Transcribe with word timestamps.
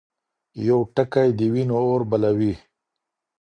يو 0.67 0.79
ټکی 0.95 1.29
د 1.37 1.39
وينو 1.53 1.75
اور 1.87 2.01
بلوي. 2.09 2.53